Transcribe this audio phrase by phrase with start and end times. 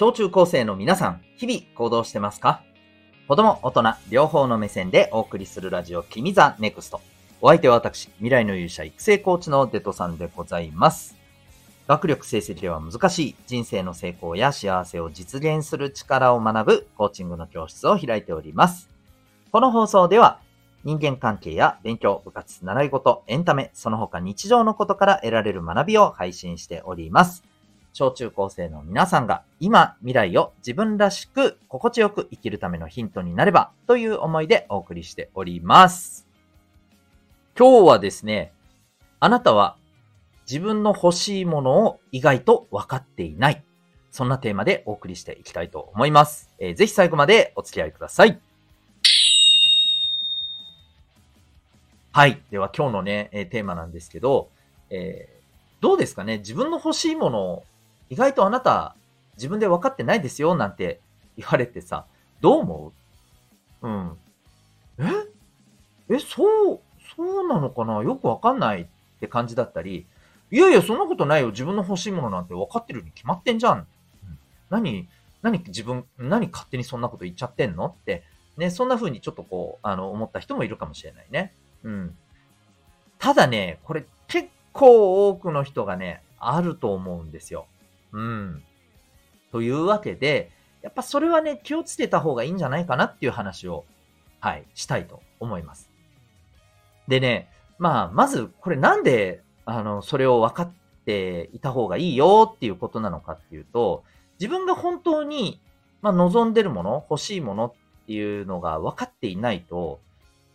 [0.00, 2.62] 小中高生の皆さん、日々行動してますか？
[3.28, 7.02] 子供、大人、両方の目線でお送りするラジオ、君 the NEXT。
[7.42, 11.18] お相手は私、未来の勇者育成コーチのデトさんでございます。
[11.86, 18.88] 学力成績では難しい人生の成功や幸せを実現する力を学ぶコーチングの教室を開いております。
[19.52, 20.40] この放送では
[20.82, 27.44] 人間関係や勉強、部活、習い事、エンタメ、その他日常のことから得られる学びを配信しております。
[27.92, 36.26] 小中高生の皆さんが今、未来を自分らしく心地よく生きるためのヒントになればという思いでお送りしております。
[37.58, 38.52] 今日はですね、
[39.18, 39.76] あなたは
[40.48, 43.64] 自分の欲しいものを意外と分かっていない。
[44.10, 46.48] そんなテーマでお送りしていきたいと思います。
[46.58, 48.40] えー、ぜひ最後までお付き合いください。
[52.12, 52.42] はい。
[52.50, 54.48] では今日のね、えー、テーマなんですけど、
[54.90, 56.38] えー、どうですかね？
[56.38, 57.64] 自分の欲しいものを
[58.10, 58.94] 意外とあなた
[59.36, 61.00] 自分で分かってないですよなんて
[61.38, 62.04] 言われてさ、
[62.40, 62.92] どう思
[63.82, 63.88] う？
[63.88, 64.16] うん。
[64.98, 66.16] え？
[66.16, 66.80] え、そう、
[67.16, 68.02] そうなのかな？
[68.02, 68.86] よくわかんないっ
[69.20, 70.06] て感じだったり、
[70.50, 71.50] いやいや、そんなことないよ。
[71.50, 73.78] 自分の欲しいものなんて分かってるに決まってんじゃん。
[73.78, 73.86] うん、
[74.68, 75.08] 何、
[75.40, 77.86] 何自分、何勝手にそんなこと言っちゃってんの？
[77.86, 78.24] って、
[78.56, 81.54] ね、そんな風にちょっとこう、あの、思った人もいるかもしれないね。
[81.84, 82.16] うん。
[83.18, 87.66] ただね、これ結構多くの人がね、あると思うんですよ。
[88.12, 88.62] うん。
[89.52, 90.50] というわけで、
[90.82, 93.84] やっぱそれはね、気をつけた方がいいんじゃないかなっていう話を、
[94.40, 95.90] はい、したいと思います。
[97.08, 100.72] でね、まあ、まず、これなんで、あの、それを分かっ
[101.04, 104.04] ていた方がいいよっていうことなのかっていうと、
[104.38, 105.60] 自分が本当に、
[106.00, 107.72] まあ、望んでるもの、欲しいものっ
[108.06, 110.00] ていうのが分かっていないと、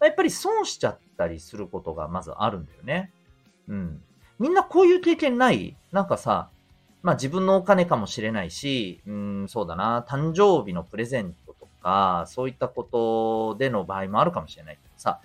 [0.02, 3.12] やっぱり損しちゃったりすることがまずあるんだよね。
[3.67, 4.03] うん。
[4.40, 5.75] みんなこういう経験ない？
[5.92, 6.50] なんかさ、
[7.06, 15.19] まあ自分のお金かもしれないし、うん、そうだな、誕生日のプレゼントとか、そういったことでの場合もあるかもしれないけどさ、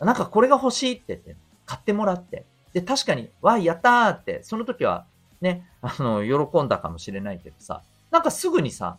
[0.00, 5.06] なんかこれが欲しいって言って、買ってもらって、で、確かに、わい、やったーって、その時は
[5.40, 8.96] ね、あの、喜んだかもしれないけどさ、なんかすぐにさ、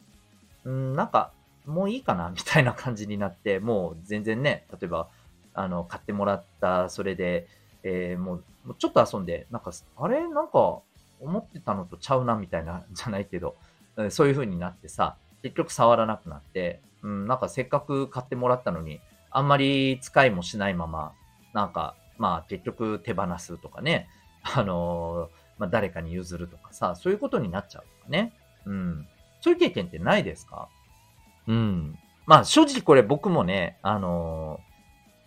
[0.64, 1.32] うん、なんか、
[1.66, 5.10] もういいかなみたいな感じになって、もう全然ね、例えば、
[5.54, 7.48] あの、買ってもらった、それで、
[7.84, 8.44] えー、もう、
[8.80, 10.26] ちょっと遊んで、なんか、あれ？
[10.26, 10.80] なんか、
[11.20, 13.56] 思ってたのとちゃうなみたいな、 じゃないけど、
[14.10, 19.02] そういう風になってさ、結局触らなくなって、うん、なんかせっかく買ってもらったのに、
[19.32, 21.14] あんまり使いもしないまま、
[21.54, 24.10] なんか、まあ結局手放すとかね、
[24.56, 28.34] あのー、まあ誰かに譲るとかさ、そういうことになっちゃうとかね。
[28.66, 29.08] うん。
[29.42, 30.70] そういう経験ってないですか？
[31.48, 31.98] うん。
[32.26, 34.60] まあ正直これ僕もね、あの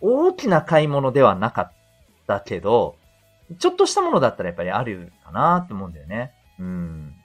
[0.01, 1.71] ー、大きな買い物ではなかっ
[2.27, 2.95] たけど、
[3.59, 6.33] ちょっとしたものだったらやっぱりあるかなって思うんだよね。
[6.59, 7.15] うん。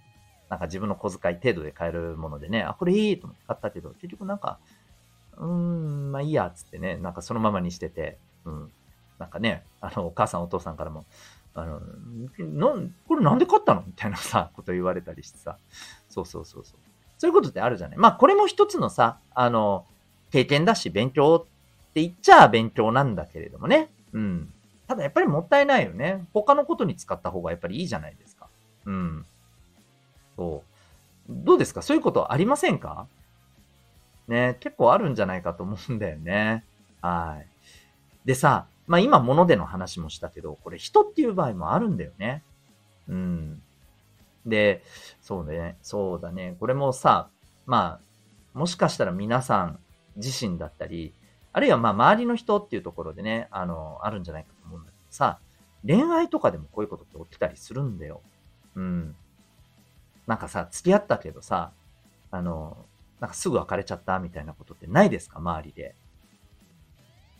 [0.48, 4.58] なんか自分の小遣い程度で買えるものでね、あ、これいいと思って買ったけど、結局なんか、
[5.36, 8.70] うーん、まあいいや、つってね、なんかそのままにしてて、うん。
[9.18, 11.04] なんかね、あの、お母さんお父さんからも、
[11.54, 11.80] あの、
[12.38, 13.82] なんこれなんで買ったの？
[13.86, 15.56] みたいなさ、こと言われたりしてさ。
[16.08, 16.80] そうそうそうそう。
[17.18, 17.98] そういうことってあるじゃない。
[17.98, 19.86] まあこれも一つのさ、あの、
[20.30, 23.90] 経験だし勉強って言っちゃ勉強なんだけれどもね。
[24.12, 24.52] うん。
[24.86, 26.26] ただやっぱりもったいないよね。
[26.32, 28.48] 他のことに使った方がやっぱりいいじゃないですか。
[28.84, 29.26] うん。
[30.36, 30.70] そう。
[31.28, 31.82] どうですか？
[31.82, 33.06] そういうことありませんか？
[34.28, 36.64] ね、結構あるんじゃないかと思うんだよね。
[37.00, 37.46] はい。
[38.24, 42.42] でさ、まあ今物での話もしたけど、これ人っていう場合もあるんだよね。
[43.08, 43.62] うん。
[44.44, 44.84] で、
[45.20, 46.56] そうね、そうだね。
[46.60, 47.28] これもさ、
[47.66, 47.98] ま
[48.54, 49.78] あ、もしかしたら皆さん
[50.14, 51.12] 自身だったり、
[51.52, 54.50] あるいはまあ周りの人っていうところでね、あの、あるんじゃないか
[55.16, 55.38] さ、
[55.86, 58.20] 恋愛とかでもこういうことって起きたりするんだよ。
[58.74, 59.16] うん。
[60.26, 61.72] なんかさ、付き合ったけどさ、
[62.30, 62.76] あの、
[63.20, 65.38] なんかすぐ別れちゃったみたいなことってないですか？
[65.38, 65.94] 周りで。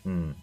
[0.05, 0.35] うん。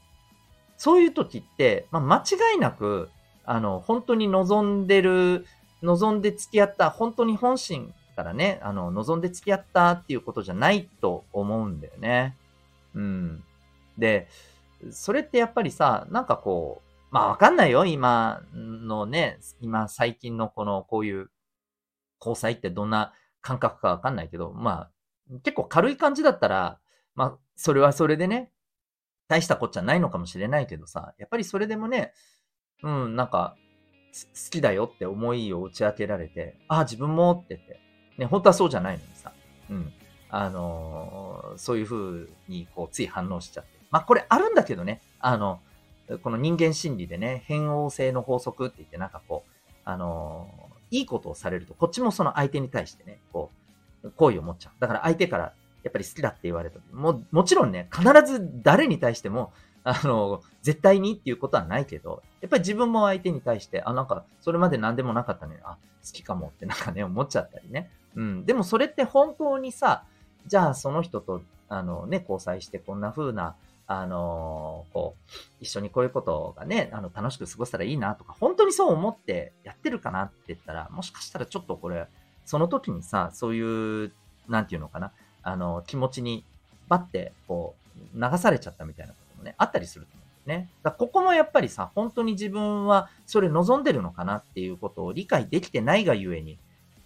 [0.76, 3.08] そういう時って、まあ、間違いなく、
[3.44, 5.46] あの、本当に望んでる、
[5.82, 12.36] 望んで付き合った、本当に本心からね、あの、望んで付き合ったっていうことじゃないと思うんだよね。
[12.94, 13.44] うん。
[13.98, 14.28] で、
[14.90, 21.30] それってやっぱりさ、なんかこう、まあわかんないよ、今のね、今最近のこの、こういう
[22.18, 24.90] 交際ってどんな感覚かわかんないけど、ま
[25.30, 26.80] あ、結構軽い感じだったら、
[27.14, 28.50] まあ、それはそれでね、
[29.28, 32.14] 大したこっちゃないのかもしれないけどさ、やっぱりそれでもね、
[32.82, 33.54] うん、なんか、
[34.12, 37.80] 好きだよって思いを打ち明けられて、ああ、自分もって言って、
[38.18, 39.32] ね、本当はそうじゃないのにさ、
[39.70, 39.92] うん、
[40.30, 43.70] あのー、そういう風にこう、つい反応しちゃって。
[43.92, 45.60] まあ、これあるんだけどね、あの、
[46.22, 49.50] この人間心理でね、変応性の法則って言って、なんかこう、
[49.84, 50.48] あの、
[50.90, 53.50] いいことをされると、こっちもその相手に対してね、こ
[54.02, 54.72] う、好意を持っちゃう。
[54.80, 55.52] だから相手から
[55.82, 56.78] やっぱり好きだって言われた。
[56.92, 59.52] も、もちろんね、必ず誰に対しても、
[59.84, 67.90] あの、絶対にっていうことはないけど、やっぱり自分も相手に対して、あ、なんか、それまで何でもなかったのに、あ、好きかもってなんかね、思っちゃったりね。
[68.14, 68.46] うん。
[68.46, 70.04] でもそれって本当にさ、
[70.46, 82.06] じゃあその人と、あのね、交際してこんな風な、あのこう、一緒にこういうことがね、あの、楽しく過ごせたらいいなとか、本当にそう思ってやってるかなって言ったら、もしかしたらちょっとこれ、
[82.46, 84.12] その時にさ、そういう、
[84.48, 86.44] なんていうのかな、あの、気持ちに、
[86.88, 87.74] バッて、こ
[88.14, 90.70] う、流されちゃったみたいなこともね、あったりすると思うんだよね。
[90.82, 96.58] だここもやっぱりさ、本当に自分はそれ望んでるのかなっていうことを理解できてないがゆえに、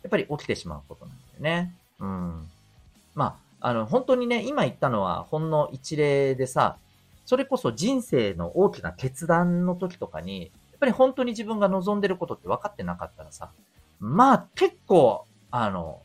[0.02, 1.74] やっぱり起きてしまうことなんだよね。
[2.00, 2.48] うん。
[3.14, 6.76] まあ、あの、本当にね、今言ったのはほんの一例でさ、
[7.24, 10.46] それこそ人生の大きな決断の時とかに、や
[10.76, 13.50] っぱり本当に自分が望んでることって分かってなかったらさ、
[14.00, 16.02] まあ結構、あの、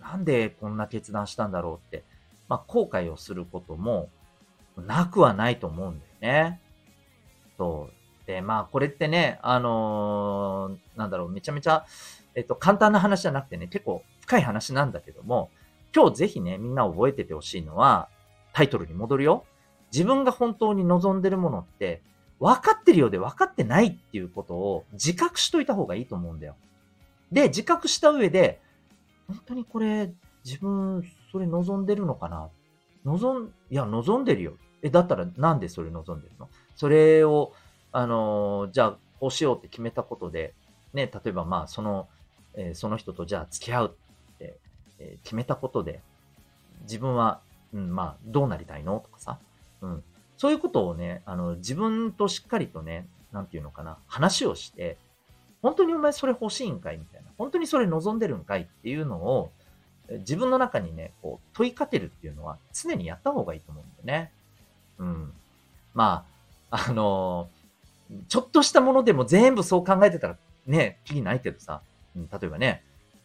[0.00, 2.04] なんでこんな決断したんだろうって、
[2.48, 4.08] まあ、後悔をすることも
[4.76, 6.60] なくはないと思うんだよね。
[7.56, 8.26] そう。
[8.26, 11.86] で、まあ、これってね、あのー、なんだろう、めちゃめちゃ、
[12.34, 15.50] えっと、簡単な話じゃなくてね、結構深い話なんだけども、
[15.94, 18.08] 今日ぜひね、みんな覚えててほしいのは、
[18.52, 19.44] タイトルに戻るよ。
[19.92, 22.02] 自分が本当に望んでるものって、
[22.38, 26.54] 分かってるようで分かってないっていうことを自覚しといた方がいいと思うんだよ。
[27.30, 28.60] で、自覚した上で、
[29.28, 30.12] 本当にこれ、
[30.44, 32.48] 自分、それ望んでるのかな？
[33.04, 34.54] 望ん、いや、望んでるよ。
[34.82, 36.48] え、だったらなんでそれ望んでるの？
[36.76, 37.52] それを、
[37.92, 40.54] あのー、じゃあ、こうしようって決めたことで、
[40.94, 42.08] ね、例えばまあ、その、
[42.54, 43.96] えー、その人とじゃあ付き合う、
[45.00, 46.00] え、決めたことで、
[46.82, 47.40] 自分は、
[47.74, 49.00] うん、まあ、どうなりたいの？
[49.00, 49.38] とかさ、
[49.82, 50.04] うん。
[50.38, 54.96] そういうことをね、あの、自分としっかりとね、なんていうのかな、話をして、
[55.62, 56.98] 本当にお前それ欲しいんかい？
[56.98, 57.28] みたいな。
[57.36, 58.62] 本当にそれ望んでるんかい？
[58.62, 59.50] っていうのを、
[60.08, 64.32] 自分の中にね、こう、問いかけるっていうのは常にやった方がいいと思うんだよね。
[64.98, 65.32] うん。
[65.94, 66.24] ま
[66.70, 70.36] あ、あのー、ちょっとしたものでも全部そう考えてたら
[70.66, 71.80] ね、気にないけどさ、
[72.16, 72.82] うん、例えばね、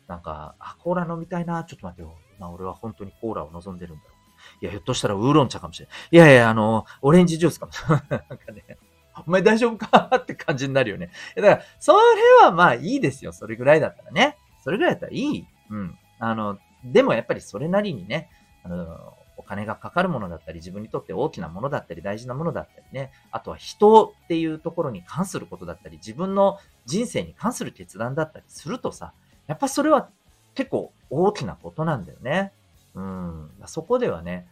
[0.08, 2.16] なんか、あ、コーラ飲みたいな、ちょっと待ってよ。
[2.40, 4.16] まあ俺は本当にコーラを望んでるんだろう。
[4.62, 5.96] いや、ひょっとしたらウーロン茶かもしれない。
[6.12, 8.04] いやいや、あの、オレンジジュースかもしれない。
[8.30, 8.78] なんかね、
[9.26, 10.12] お前大丈夫か？
[10.16, 11.10] って感じになるよね。
[11.36, 11.98] だから、それ
[12.46, 13.32] はまあいいですよ。
[13.32, 14.38] それぐらいだったらね。
[14.64, 15.48] それぐらいだったらいい。
[15.70, 15.98] うん。
[16.20, 18.30] あの、でもやっぱりそれなりにね、
[18.64, 29.14] あの、お金がかかるものだったり、自分にとって大きなものだったり、大事なものだったりね、あとは人っていうところに関することだったり、自分の人生に関する決断だったりするとさ、
[29.48, 30.10] やっぱそれは
[30.56, 32.52] 結構大きなことなんだよね。
[32.96, 33.50] うん。
[33.66, 34.48] そこではね、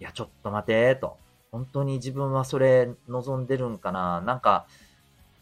[0.00, 1.16] いや、ちょっと待て、と。
[1.50, 4.66] 本当に自分はそれ望んでるんかななんか、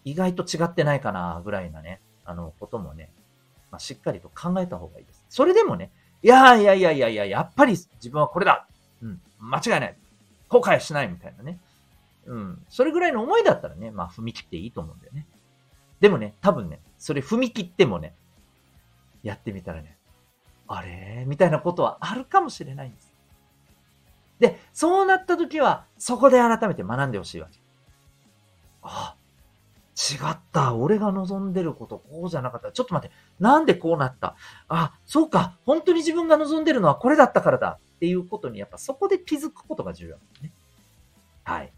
[0.05, 3.11] 意外と違ってないかなぐらいなね、あの、こともね、
[3.71, 5.25] まあ、しっかりと考えた方がいいです。
[5.29, 5.91] それでもね、
[6.23, 8.67] いやいやいやいやいや、やっぱり自分はこれだ
[9.03, 9.97] うん、間違いない。
[10.49, 11.59] 後悔しないみたいなね。
[12.27, 12.63] うん。
[12.69, 15.27] それぐらいの思いだったらね、まあ踏み切っていいと思うんだよね。
[16.01, 18.15] でもね、多分ね、それ踏み切ってもね、
[19.29, 19.97] やってみたらね、
[20.67, 21.25] あれ？
[21.27, 23.13] みたいなことはあるかもしれないんです。
[24.39, 27.59] で、そうなった時は、そこで改めて学んでほしいわけ。
[28.83, 29.15] あ、
[29.97, 30.75] 違った。
[30.75, 32.73] 俺が望んでること、こうじゃなかった。
[32.73, 33.15] ちょっと待って。
[33.41, 34.37] なんでこうなった？
[34.69, 35.59] あ、そうか。
[35.67, 37.79] 本当に自分が望んでるのはこれだったからだ。
[37.97, 40.53] っていうことに、やっぱそこで気づくことが重要なんですね。
[41.43, 41.73] はい。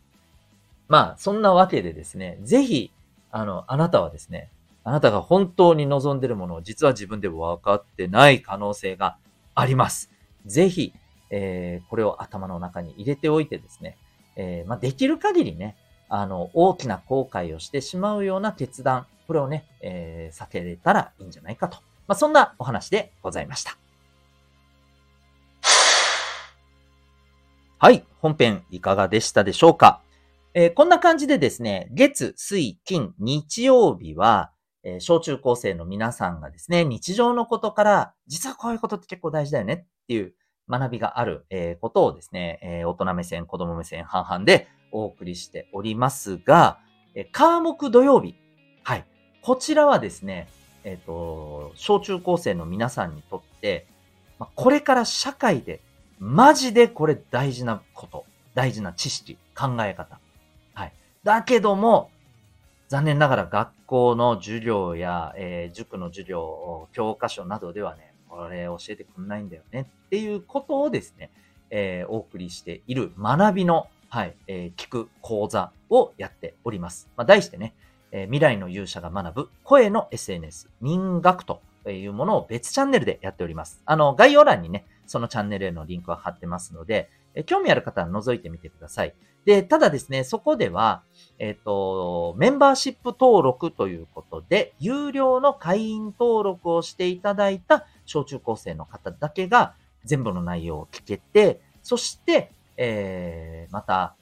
[0.87, 2.93] まあ、そんなわけでですね、ぜひ、
[3.31, 4.51] あの、あなたはですね、
[4.83, 9.17] あなたが本当に望んでいるものを実は自分で分かってない可能性が
[9.55, 10.11] あります。
[10.47, 10.93] ぜひ、
[11.31, 13.99] えー、これを頭の中に入れておいてですね、
[14.37, 15.77] えー、まあ、できる限りね、
[16.09, 21.77] あの、大きな後悔をしてしまうような決断、これをね、えー、避けれたらいいんじゃないかと。
[22.09, 23.77] まあ、そんなお話でございました。
[27.79, 30.03] はい、本編いかがでしたでしょうか？
[30.53, 34.51] えー、こんな感じでですね、月、水、金、日曜日は、
[34.83, 40.35] えー、小中高生の皆さんがですね、日常のことから、実はこういうことって結構大事だよねっていう
[40.69, 46.79] 学びがある、えことをですね、え大人目線、子供目線半々でお送りしておりますが、
[47.15, 48.37] え科目土曜日。
[48.83, 49.05] はい。
[49.43, 50.49] こちらはですね、
[50.85, 53.87] えっ、ー、と、小中高生の皆さんにとって、
[54.39, 55.81] まこれから社会で、
[56.19, 60.21] マジでこれ大事なこと、大事な知識、考え方。
[60.75, 60.93] はい。
[61.25, 62.11] だけども、
[62.91, 71.31] 残念ながら学校の授業や、えー、塾の授業、教科書などではね、これ教えてくんないんだよねっていうことをですね、
[71.71, 77.09] えー、お送りしている学びの、はい、えー、聞く講座をやっております。
[77.17, 77.75] まあ、題してね、
[78.11, 83.81] えー、未来の勇者が学ぶ声の SNS 民学というものを別チャンネルでやっております。
[83.87, 89.15] あの、概要欄にね、そのチャンネルへのリンクは貼ってますので、え興味ある方は覗いてみてください。
[89.45, 91.03] で、ただですね、そこでは、
[91.39, 104.15] えっ、ー、と、メンバーシップ登録ということで、有料の会員登録をしていただいた小中高生の方だけが全部の内容を聞けて、そして、えー、また、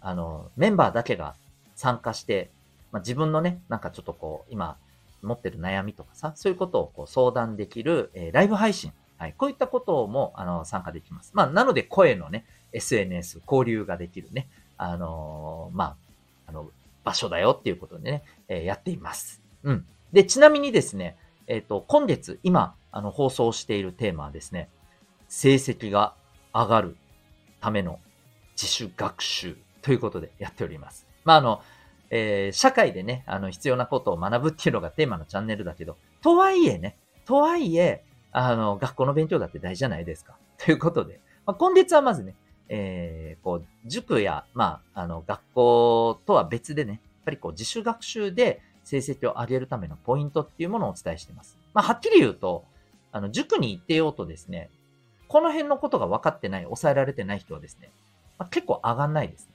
[0.00, 1.34] あの、メンバーだけが
[1.74, 2.50] 参加して、
[2.92, 4.76] まあ、自分のね、なんかちょっとこう、今、
[5.22, 8.92] 持ってる悩みとかさ、そういうことをこう相談できる、えー、ライブ配信。
[9.18, 9.34] はい。
[9.36, 11.30] こういったことも、あの、参加できます。
[11.34, 12.44] まあ、なので声のね、
[12.76, 15.96] SNS、交流ができるね、あのー、まあ、
[16.46, 16.70] あの、
[17.04, 19.42] 場所だよっていうことでね、えー、やっています。
[19.62, 19.86] うん。
[20.12, 21.16] で、ちなみにですね、
[21.46, 24.68] えっ、と、今月、今、あの、放送しているテーマはですね、
[25.28, 26.14] 成績が
[26.52, 26.96] 上がる
[27.60, 27.98] ための
[28.54, 31.06] 自主学習ということでやっております。
[31.24, 31.62] まあ、あの、
[32.10, 40.36] えー、社会でね、あの、必要なことを学ぶっていうのがテーマのチャンネルだけど、とはいえね、とはいえ、あの、学校の勉強だって大事じゃないですか。
[40.58, 42.34] ということで、まあ、今月はまずね、
[42.68, 51.58] えー、こう、塾や、まあ、あの、学校とは別でね、やっぱりこう、自主学習で成績を上げるためのポイントっていうものをお伝えしています。
[51.74, 52.64] まあ、はっきり言うと、
[53.12, 54.70] あの、塾に行ってようとですね、
[55.28, 57.90] この辺のことが分かってない、抑えられてない人はですね、
[58.38, 59.52] まあ、結構上がんないですね。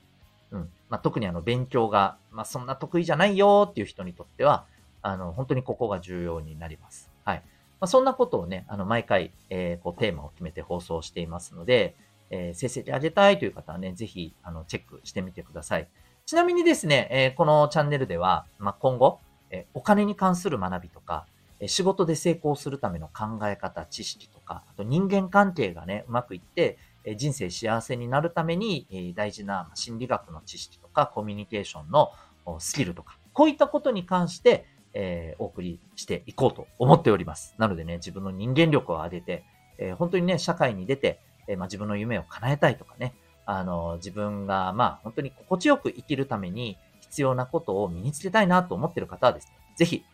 [0.52, 0.70] うん。
[0.90, 4.66] まあ、特にあの、勉強が、まあ、そんな得意じゃないよっていう人にとっては、
[5.00, 7.10] あの、本当にここが重要になります。
[7.24, 7.42] はい。
[7.80, 11.96] まあ、そんなことをね、あの、毎回、えー、こう、テーマを決めて放送していますので、
[12.32, 15.88] えー、成績上げたいという方はね、ぜひ、あの、チェックしてみてください。
[16.26, 19.20] ちなみにですね、えー、このチャンネルでは、まあ、今後、
[19.52, 21.26] えお金に関する学びとか、
[21.60, 32.12] え仕事で成功するための考え方、知識とか、あと人間関係がね、うまくいって、え人生幸せになるために、え大事な心理学の知識とか、コミュニケーションの
[32.58, 37.54] スキルとか、こういったことに関して、えー、お送りしていこうと思っております。
[37.58, 39.44] なのでね、自分の人間力を上げて、
[39.78, 43.14] えー、本当にね、社会に出て、えー、まあ、自分の夢を叶えたいとかね、
[43.46, 50.04] あの、自分が、まあ、本当に心地よく生きるために必要なことを身につけたいなと思ってる方はですね、ぜひ、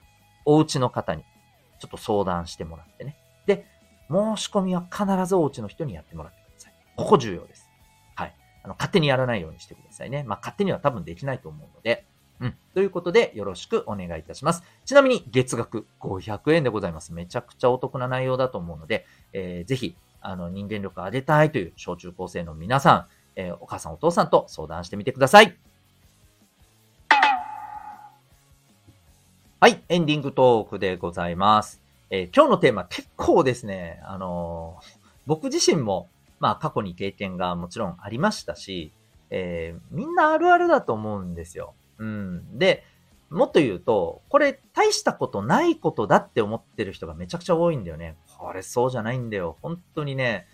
[0.45, 1.25] お家の方に
[1.79, 3.17] ちょっと相談してもらってね。
[3.47, 3.67] で、
[4.11, 6.73] 申し込みは必ずお家の人にやってもらってください。
[6.97, 7.69] ここ重要です。
[8.15, 8.35] はい。
[8.65, 10.25] あの、勝手にやらないようにしてくださいね。
[10.27, 12.07] まあ、勝手には多分できないと思うので、
[12.41, 12.55] うん。
[12.73, 14.63] ということで、よろしくお願いいたします。
[14.85, 17.13] ちなみに、月額500円でございます。
[17.13, 23.07] めちゃくちゃお得な内容だと思うので、えー、ぜひ、あの、人間力を上げたいという小中高生の皆さん、
[23.37, 25.57] えー、お母さんお父さんと相談してみてください。
[29.61, 31.81] はい、エンディングトークでございます。
[32.11, 36.09] えー、今日のテーマ結構ですね、あのー、僕自身も、
[36.41, 38.93] まあ過去に経験がもちろんありましたし、
[39.31, 41.75] えー、みんなあるあるだと思うんですよ。
[41.99, 42.59] うん。
[42.59, 42.85] で、
[43.31, 48.17] もっと言うと、これ大したことないことだって思ってる人がめちゃくちゃ多いんだよね。
[48.39, 49.57] これそうじゃないんだよ。
[49.61, 50.47] 本当にね、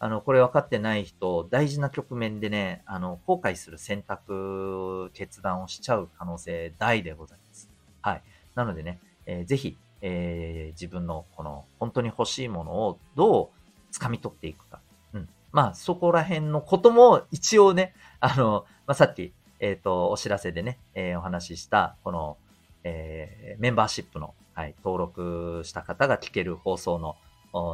[0.00, 7.70] あの、これ分かってない人、大事な局面でね、あの、後悔する選択、決断をしちゃう可能性大でございます。
[8.02, 8.22] はい。
[8.54, 13.48] なのでね、えー、ぜひ、えー、自分のこの本当に欲しいものをどう
[13.92, 14.80] 掴み取っていくか。
[15.14, 15.28] うん。
[15.50, 22.36] まあ、そこら辺のことも一応ね、あの、まあ、さっき、えっ、ー、と、お知らせでね、えー、お話しした、この、
[22.84, 27.16] えー、メンバーシップの、はい、登録した方が聞ける放送の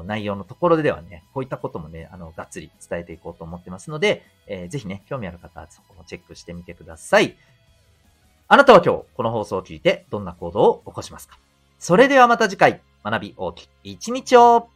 [0.04, 7.36] 内容のところではね、こういったこともね、あの、がっつり伝えていこうと思ってますので、えー、ぜひね、興味ある方はそこもチェックしてみてください。
[8.46, 11.38] あなたは今日、この放送を聞いて、どんな行動を起こしますか？
[11.78, 14.68] それではまた次回、学び大きい一日を